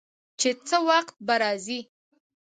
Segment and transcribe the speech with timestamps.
[0.39, 1.79] چې څه وخت به راځي.